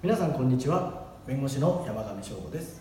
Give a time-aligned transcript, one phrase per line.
[0.00, 1.08] 皆さんこんにちは。
[1.26, 2.80] 弁護士の山上翔吾です。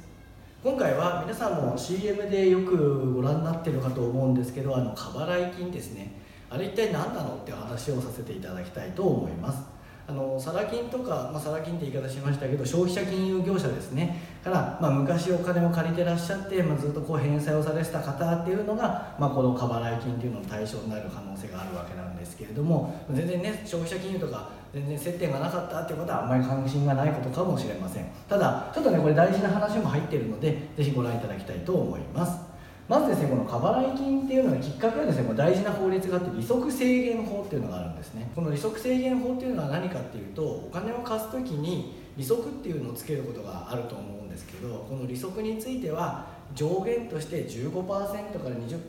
[0.63, 6.11] 今回は皆さんも CM でよくご覧になってるかと思うんですけどあの過払い金ですね。
[6.47, 9.63] あれ一体何なのってお話をさせていただきたいと思います。
[10.09, 14.17] あのサラ金とか、まあ、サラ金って言い方しましたけど消費者金融業者ですね。
[14.41, 28.05] から、まあ、昔お金を借りてらっしゃって、まあ、ずっとこう返済をされてた方っていうのが、まあ、この過払い金っていうのの対象になる可能性があるわけなんですけれども全然ね消費者金融とか全然接点がなかったっていうことはあんまり関心がないことかもしれません。
[28.29, 32.46] ただちょっとねこれ大事な話も入っているので是非ご覧いただきたいと思います。
[32.87, 35.33] まずですねこの過払い金っていうのはきっかけはですね。
[35.35, 38.31] 大事な法律があって利息制限法っていうのがあるんですね。
[38.33, 48.87] この利息制限法っていうのは何かっていうとお金を貸す時に利息っていうのをつけることがあると思うんですけどこの利息については上限として15%から20%、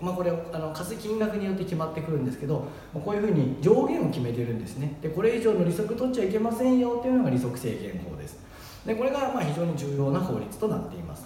[0.00, 4.96] まあ、これあの貸す金額によって決まってくるんですけどこういうふうに上限を決めてるんですね。
[5.02, 8.38] でこれ以上の利息取っちゃいけませんよっていうのが利息制限法です。
[8.86, 11.24] でこれがまあ非常に重要な法律となっています。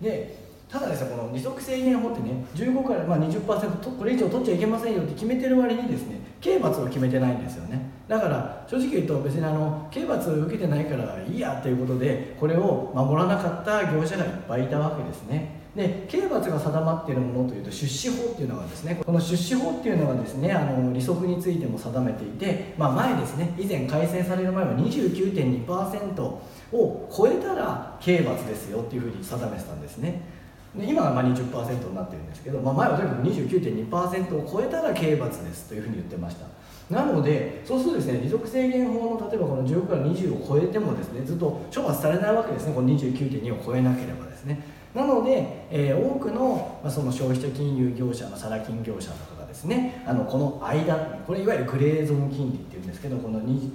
[0.00, 7.90] でただですねこの利息制限法ってね15からまあ20%これ以上取っちゃいけませんよって決めてる割にですね刑罰を決めてないんですよね。
[8.08, 15.66] だから正直言うと別にあの刑罰を受けてないからいいやということでこれを守らなかった業者がいっぱいいたわけですね。
[15.74, 19.00] で刑罰が定まっているものというと出資法っていうのがですね。
[19.04, 30.35] この出資法っていうのはですねあの利息についても定めていて、まあ、前ですね以前改正される前は29.2%を超えたら刑罰ですよっていうふうに定めてたんですね。
[30.78, 36.46] で今はまあ20%になってるんですけど、まあ、前はとにかく29.2%を超えたら刑罰ですというふうに言ってました。
[36.90, 44.62] なのでそうするとですね利息制限法の例えばこの15から20を超えてもですねずっと処罰されないわけですねこの29.2を超えなければですね。
[44.94, 50.02] なので、えー、多くの,、まあその消費者金融業者のサラ金業者とかですね。
[50.06, 50.94] あのこの間
[51.26, 53.72] これいわゆるグレーゾーン金利っていうんですけどこの利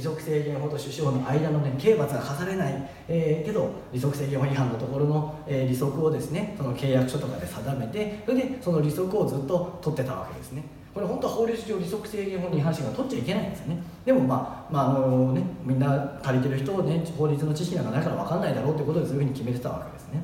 [0.00, 10.64] 息制限法と出資法の間のね刑罰が課されない、えー、けど利息制限法違反のところの、えー、利息をですねその契約書とかで定めてそれでその利息をずっと取ってたわけですね。
[10.92, 13.80] これ本当は法律上利息制限法に違反しが取っちゃいけないんですよね。
[14.04, 20.20] でもまあ、まああのね、みんな借りてる人をね法律の知識なんかないから分かんないだろうということでそういうふうに決めてたわけですね。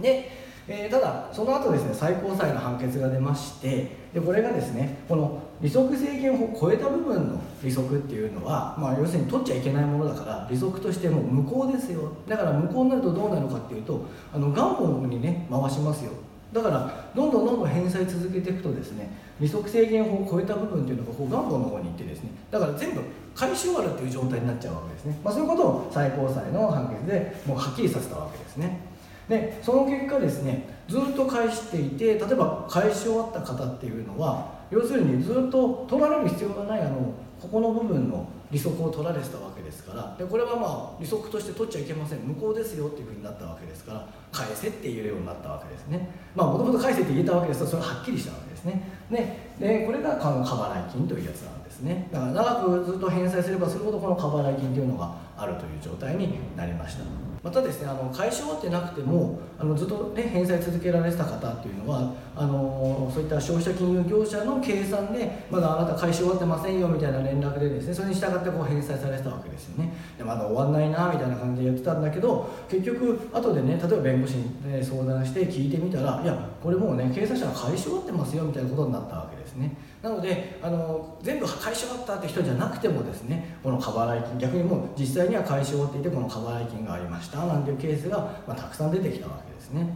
[0.00, 0.30] で、
[0.68, 12.12] えー、ただその後ですね最高裁の判決が出ましてでこれがですねこの利息制限を超えた部分の利息っていうのは、まあ、要するに取っちゃいけないものだから利息としても無効ですよ。
[12.28, 16.12] だから無効になるとどうなるかっていうとあの元本にね回しますよ。
[16.52, 23.00] だからどんどんどんどん返済続けていくとですね利息制限法を超えた部分っていうのがこう元本の方に行ってですねだから全部
[23.34, 28.91] 返し終わるっていう状態になっちゃうわけですね、まあ、そういうことを最高裁の判決でもうはっきりさせたわけですね。
[29.32, 42.18] でその結果ですねずっと返していて例えば返し終わった方っていうのは要するにずっと取られる必要がないあのここの部分の利息を取られてたわけですからでこれはまあ利息として取っちゃいけません。
[42.18, 46.10] 無効ですよっていうふうになったわけですから返せって言えるようになったわけですね。
[46.36, 48.82] まあもともと返せって言えたわけですがそれははっきりしたわけですね。
[49.10, 52.08] ででこれが過払い金というやつなんですね。
[52.12, 57.31] だから長くずっと返済すればするほどこの過払い金というのがあるという状態になりました。
[57.42, 69.92] またですねあの解消終わってなくてもあのずっと、ね、返済続けられてた方っていうのはあのそういった消費者金融業者の計算でまだあなた解消終わってませんよみたいな連絡でですねそれに従ってこう返済されてたわけですよね。
[70.16, 89.86] でまだ終わんないなみたいな感じでやってたんだけど結局後でね例えば弁護士に、ね、相談して聞いてみたらいやこれもうね経済者が解消終わってますよみたいなことになったわけですねなのであの全部返し終わったって人じゃなくてもですねこの過払い金逆にもう実際には返し終わっていてこの過払い金がありましたなんていうケースが、まあ、たくさん出てきたわけですね。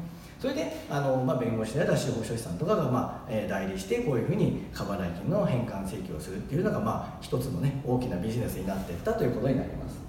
[0.40, 10.05] それであの、まあ、弁護士である司法書士さんとかが、まあえー、代理してこういうふうに過払い金の返還請求をするっていうのが、まあ、一つのね大きなビジネスになっていったということになります。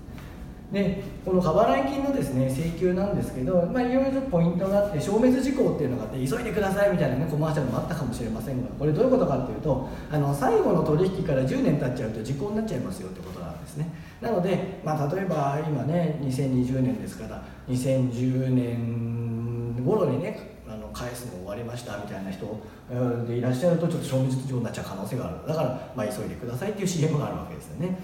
[0.71, 13.87] でこの過払い金のですね請求なんですけど、まあ、いろいろポイントがあって消滅事項っていうのがあって急いでくださいみたいな、ね、コマーシャルもあったかもしれませんがこれどういうことかっていうとあの最後の取引から10年経っちゃうと時効になっちゃいますよってことなんですね。
[14.19, 22.45] なので、まあ、例えば今ね2020年ですから2010年頃にねあの返すの終わりましたみたいな人
[23.25, 25.47] でいらっしゃるとちょっと消滅状になっちゃう可能性がある。
[25.47, 27.97] だから、まあ、急いでくださいっていう CM があるわけですよね。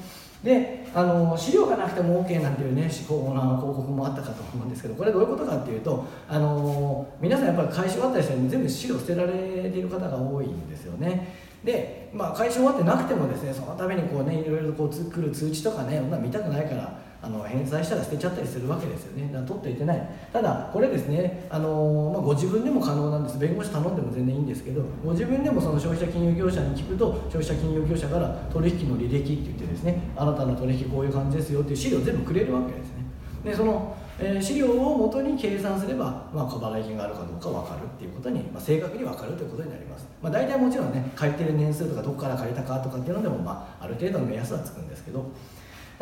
[0.43, 11.33] であの資料がなくても OK なんていうね広告もあったかと思うんですけどこれどういうことかっていうとあの皆さんやっぱり会社終わったりして全部資料捨てられている方が多いんですよね。
[11.63, 19.31] で、まあ、会社終わってなくてもですねそのためにこうねいろいろこう来る通知とかね見たくないからあの返済したら捨てちゃったりするわけですよね。
[19.31, 20.09] だ取っていてない。
[20.33, 23.39] ただこれですねあの、まあ、ご自分でも可能なんです。
[23.39, 33.05] 弁護士頼んでも全然いいんですけどご自分でもその消費者金融業者に聞くと消費者金融業者から取引の履歴って言ってですねあなたの取引こういう感じですよっていう資料全部くれるわけですね。
[33.45, 45.25] でそのえー、資料をもとに計算すれば、まあ、過払い金があるかどうか分かるっていうことに、まあ、正確に分かるということになります、まあ、大体もちろんね借りてる年数とかどこから借りたかとかっていうのでも、まあ、ある程度の目安はつくんですけど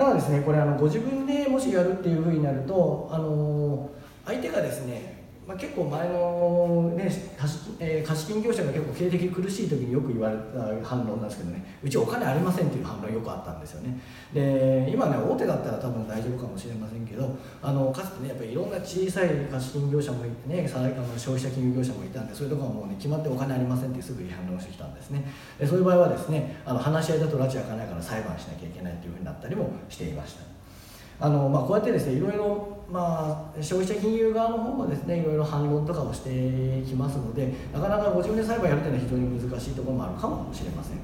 [0.02, 3.92] ただですねこれあのご自分でもしやるっていうふうになると、あの、
[4.26, 5.21] 相手がですね
[5.52, 11.78] まあ、結構前の、ね貸えー、貸金業者が結構経営的苦しい時によく言われた反論なんですけどね。
[11.84, 14.00] うちお金ありませんっていう反論よくあったんですよね。
[14.34, 25.26] で今ね大手だったら多分大丈夫かもしれませんけどあのかつてねやっぱりいろんな小さい貸金業者もいてねあの消費者金融業者もいたんでそういうとこはもうね決まってお金ありませんってすぐに反論してきたんですね。
[25.60, 30.51] でそういう場合はですねあの話し合いだと拉致開かないから裁判しなきゃいけないっていうふうになったりもしていました。
[31.22, 36.30] あのまあ、こうやってですねいろいろ、まあ、消費者金融側の方もですねいろいろ反論とかをして
[36.82, 40.98] きますのでなかなかご自分で裁判やるというのは非常に難しいところもあるかもしれません。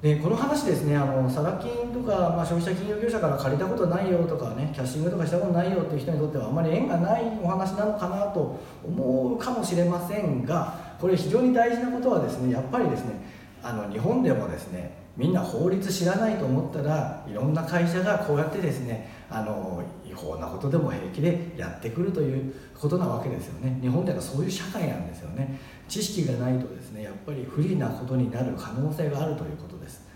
[0.00, 13.14] でこの話ですねあのサラ金とか、まあ、消費者金融業者から借りたことないよとかねキャッシングとかしたことないよっていう人にとってはあまり縁がないお話なのかなと思うかもしれませんがこれ非常に大事なことはですねやっぱりですね
[13.64, 23.78] あの日本でもですねみんな法律知らないと思ったらいろんな会社がこうやってですねあの違法なことでも平気でやってくるということなわけですよね。
[23.80, 25.58] 日本ではそういう社会なんですよね。
[25.88, 30.06] 知識がないとですねやっぱり不利なことになる可能性があるということです、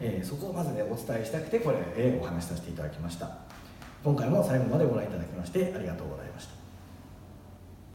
[0.00, 3.30] えー、そこをまずねお伝えしたくてこれ、えー、お話しさせていただきました。
[4.04, 6.57] 今回も最後までご覧いただきましてありがとうございました。